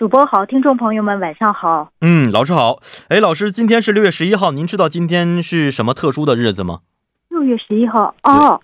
[0.00, 1.90] 主播好，听众朋友们晚上好。
[2.00, 2.80] 嗯，老师好。
[3.08, 6.78] 哎，老师，今天是六月十一号，您知道今天是什么特殊的日子吗？
[7.28, 8.58] 六月十一号哦，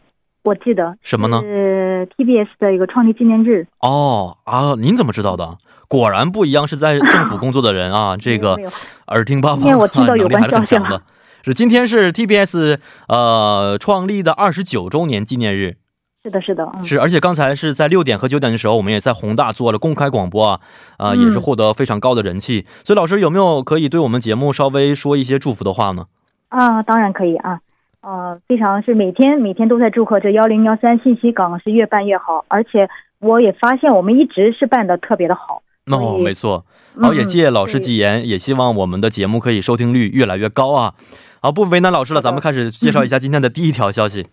[0.44, 1.42] 我记得什么呢？
[1.42, 3.66] 是 TBS 的一个创立纪念日。
[3.80, 5.58] 哦啊，您怎么知道的？
[5.88, 8.56] 果然不一样，是在政府工作的人啊， 这个
[9.08, 11.02] 耳听八方，今天我听到 有关消息了。
[11.44, 12.78] 是今天是 TBS
[13.08, 15.76] 呃创立的二十九周年纪念日。
[16.26, 20.60] 是的，是的，是，而且刚才是在六点和九点的时候，我们也在宏大做了公开广播啊，
[20.96, 22.66] 啊，也是获得非常高的人气。
[22.82, 26.06] 所以老师有没有可以对我们节目稍微说一些祝福的话呢？
[26.48, 27.60] 啊，当然可以啊，
[28.00, 32.88] 呃，非常是每天每天都在祝贺这幺零幺三信息港是越办越好，而且
[33.20, 35.62] 我也发现我们一直是办的特别的好。
[35.92, 36.66] 哦，没错，
[37.00, 40.94] 好，也借老师吉言，也希望我们的节目可以收听率越来越高啊。
[41.40, 44.26] 好，不为难老师了，咱们开始介绍一下今天的第一条消息。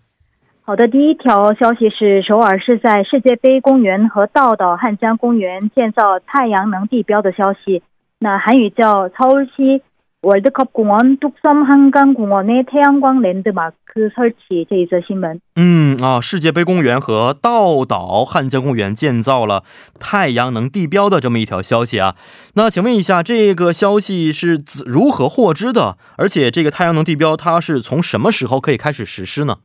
[0.62, 7.82] 好的，第一条消息是首尔市在世界杯公园和道岛汉江公园建造太阳能地标的消息。
[8.18, 9.80] 那韩语叫서울시
[10.20, 15.40] 월드컵 공원 뚝섬 한강 공원의 태양광 랜드마크 설치这一则新闻。
[15.54, 19.62] 嗯啊，世界杯公园和道岛汉江公园建造了
[20.00, 22.16] 太阳能地标的这么一条消息啊。
[22.56, 25.96] 那请问一下，这个消息是如何获知的？
[26.18, 29.58] 而且这个太阳能地标它是从什么时候可以开始实施呢？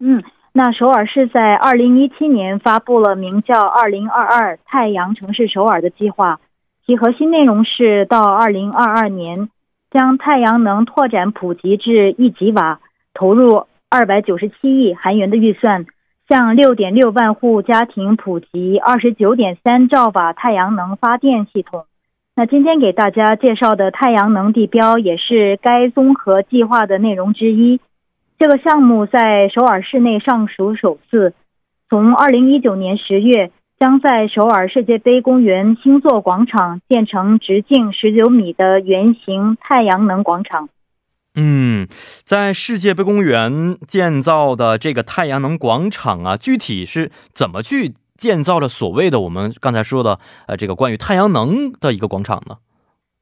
[0.00, 6.40] 嗯，那首尔市在二零一七年发布了名叫“二零二二太阳城市首尔”的计划，
[6.86, 9.48] 其核心内容是到二零二二年。
[9.90, 12.80] 将太阳能拓展普及至一吉瓦，
[13.14, 15.86] 投入二百九十七亿韩元的预算，
[16.28, 21.84] 向六点六万户家庭普及二十九点三兆瓦太阳能发电系统。
[22.34, 27.78] 那今天给大家介绍的太阳能地标也是该综合计划的内容之一。
[28.38, 31.34] 这个项目在首尔市内尚属首次，
[31.88, 33.50] 从二零一九年十月。
[33.76, 40.68] 将在首尔世界杯公园星座广场建成直径十九米的圆形太阳能广场。
[41.34, 41.86] 嗯，
[42.22, 52.58] 在世界杯公园建造的这个太阳能广场啊，具体是怎么去建造了所谓的我们刚才说的呃这个关于太阳能的一个广场呢？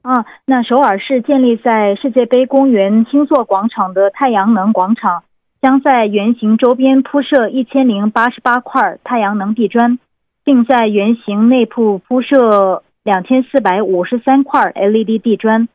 [0.03, 5.25] 啊，那首尔市建立在世界杯公园星座广场的太阳能广场，
[5.61, 9.99] 将在圆形周边铺设一千零八十八块太阳能地砖。
[10.45, 15.69] 并在圆形内部铺设两千四百五十三块 LED 地砖，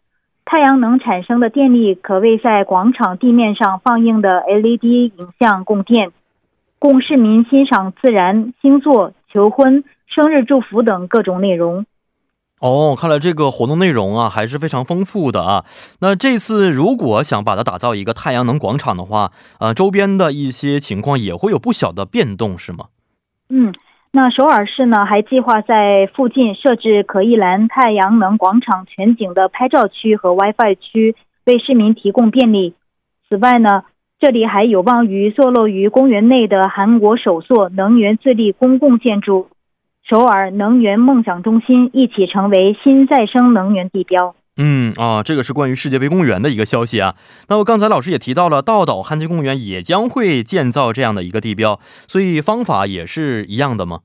[0.43, 4.83] 太阳能产生的电力可为在广场地面上放映的 LED
[5.17, 6.11] 影像供电，
[6.79, 11.85] 供市民欣赏自然、星座、求婚、生日祝福等各种内容。
[12.59, 15.65] 哦，看来这个活动内容啊还是非常丰富的啊。
[16.01, 22.85] 那这次如果想把它打造一个太阳能广场的话，呃，周边的一些情况也会有不小的变动，是吗？
[23.49, 23.73] 嗯。
[24.09, 31.15] 那首尔市呢，还计划在附近设置可一栏太阳能广场全景的拍照区和 WiFi 区，
[31.45, 32.73] 为市民提供便利。
[33.29, 33.83] 此外呢，
[34.19, 39.49] 这里还有望于坐落于公园内的韩国首座能源自立公共建筑——
[40.09, 44.35] 首尔能源梦想中心，一起成为新再生能源地标。
[44.55, 47.15] 嗯啊，这个是关于世界杯公园的一个消息啊。
[47.49, 53.99] 那么刚才老师也提到了，道岛汉江公园也将会建造这样的一个地标，所以方法也是一样的吗？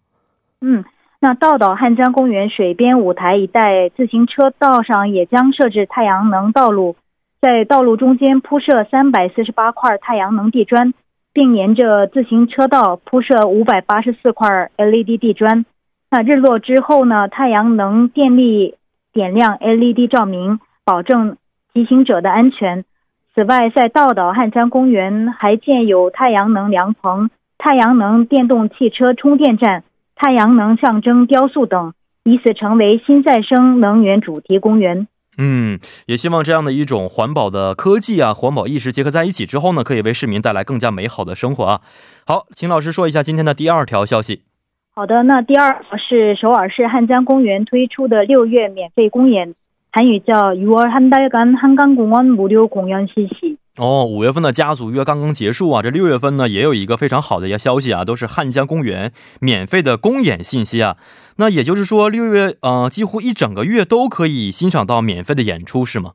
[0.60, 0.84] 嗯，
[1.20, 6.96] 那道岛汉江公园水边舞台一带自行车道上也将设置太阳能道路，
[7.40, 10.92] 在道路中间铺设三百四十八块太阳能地砖，
[11.32, 15.64] 并沿着自行车道铺设五百八十四块 LED 地砖。
[16.12, 18.76] 那日落之后呢，太阳能电力。
[19.14, 21.36] 点亮 LED 照明，保证
[21.74, 22.86] 骑行者的安全。
[23.34, 27.28] 此外，在道岛汉江公园还建有太阳能凉棚、
[27.58, 29.84] 太阳能电动汽车充电站、
[30.16, 31.92] 太阳能象征雕塑等，
[32.24, 35.06] 以此成为新再生能源主题公园。
[35.36, 41.82] 嗯，也希望这样的一种环保的科技啊，环保意识结合在一起之后呢，可以为市民带来更加美好的生活啊。
[42.26, 44.44] 好，请老师说一下今天的第二条消息。
[44.93, 49.53] 好的，那第二是首尔市汉江公园推出的六月免费公演，
[49.91, 53.59] 韩语叫유월한달간한강공원무료공연信息。
[53.77, 60.97] 哦，五月份的家族月刚刚结束啊，这六月份呢也有一个非常好的一个消息啊，都是汉江公园免费的公演信息啊。
[61.37, 66.13] 那也就是说，六月呃几乎一整个月都可以欣赏到免费的演出，是吗？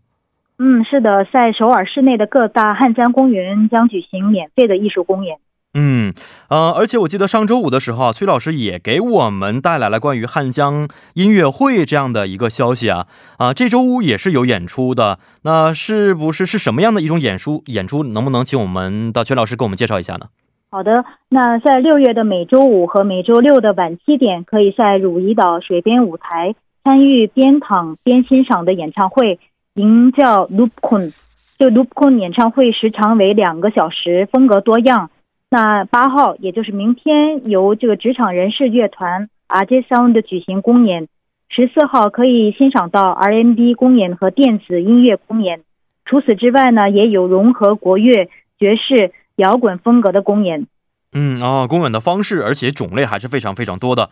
[0.58, 5.37] 嗯，是的，在首尔市内的各大汉江公园将举行免费的艺术公演。
[5.79, 6.12] 嗯，
[6.50, 13.06] 呃，而且我记得上周五的时候，崔老师也给我们带来了关于汉江音乐会这样的一个消息啊，
[13.38, 17.62] 啊，这周五也是有演出的，那是不是是什么样的一种演出？
[17.68, 20.25] 演出能不能请我们的崔老师给我们介绍一下呢？
[20.71, 29.39] 好的，那在六月的每周五和每周六的晚七点，可以在汝矣岛水边舞台参与边躺边欣赏的演唱会，
[29.75, 31.13] 名叫 Loopcon。
[31.59, 35.12] 这 Loopcon 演唱会时长为两个小时，风格多样。
[35.49, 41.07] 那八号，也就是明天，由这个职场人士乐团 RJ Sound 举行公演。
[41.49, 45.61] 十四号可以欣赏到 R&B 公演和电子音乐公演。
[46.03, 48.29] 除此之外呢，也有融合国乐、
[48.59, 50.67] 爵士、摇滚风格的公演。
[51.13, 54.09] 嗯啊，公演的方式，而且种类还是非常非常多的。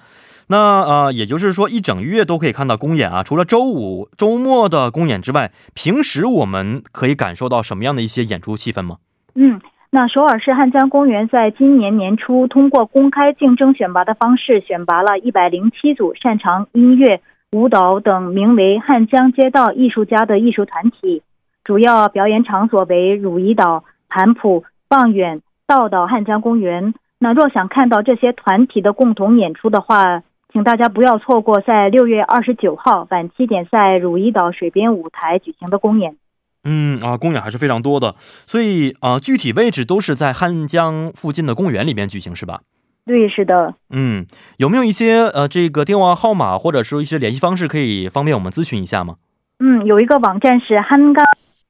[0.48, 3.22] 那呃，也就是说，一整月都可以看到公演啊。
[3.22, 9.00] 除了周五、周末的公演之外，平时我们可以感受到什么样的一些演出气氛吗？
[9.34, 9.60] 嗯。
[9.96, 17.22] 那首尔市汉江公园在今年年初通过公开竞争选拔的方式，选拔了一百零七组擅长音乐、
[17.54, 21.24] 舞蹈等名为“汉江街道艺术家”的艺术团体，
[21.64, 26.94] 主要表演场所为汝矣岛、盘浦、望远、道岛汉江公园。
[27.18, 36.18] 那若想看到这些团体的共同演出的话，请大家不要错过在六月二十九号晚七点在汝矣岛水边舞台举行的公演。
[36.66, 38.16] 嗯啊，公园还是非常多的，
[38.46, 42.62] 所以啊，具体位置都是在汉江附近的公园里面举行，是吧？
[43.06, 43.76] 对，是的。
[43.92, 44.26] 嗯，
[44.58, 49.18] 有没有一些呃这个电话号码或者说一些联系方式可以方便我们咨询一下吗？
[49.60, 51.24] 嗯，有一个网站是汉江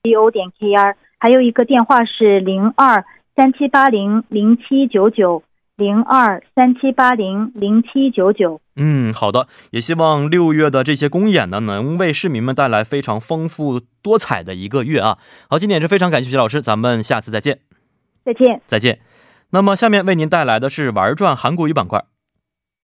[0.03, 3.03] co 点 kr，还有一个电话是零二
[3.35, 5.43] 三七八零零七九九。
[5.77, 8.61] 零二三七八零零七九九。
[8.77, 15.17] 嗯，好的，也希望六月的这些公演呢，能为市民们带来非常丰富多彩的一个月啊。
[15.49, 17.59] 好，今天也是非常感谢徐老师，咱们下次再见。
[18.23, 18.99] 再见，再见。
[19.49, 22.05] 那么下面为您带来的是玩转韩国语板块。